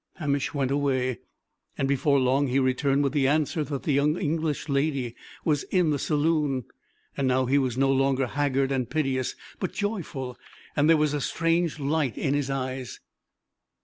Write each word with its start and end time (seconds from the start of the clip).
Hamish 0.15 0.51
went 0.51 0.71
away; 0.71 1.19
and 1.77 1.87
before 1.87 2.19
long 2.19 2.47
he 2.47 2.57
returned 2.57 3.03
with 3.03 3.13
the 3.13 3.27
answer 3.27 3.63
that 3.63 3.83
the 3.83 3.93
young 3.93 4.17
English 4.17 4.67
lady 4.67 5.15
was 5.45 5.61
in 5.65 5.91
the 5.91 5.99
saloon. 5.99 6.63
And 7.15 7.27
now 7.27 7.45
he 7.45 7.59
was 7.59 7.77
no 7.77 7.91
longer 7.91 8.25
haggard 8.25 8.71
and 8.71 8.89
piteous, 8.89 9.35
but 9.59 9.73
joyful, 9.73 10.39
and 10.75 10.89
there 10.89 10.97
was 10.97 11.13
a 11.13 11.21
strange 11.21 11.79
light 11.79 12.17
in 12.17 12.33
his 12.33 12.49
eyes. 12.49 12.99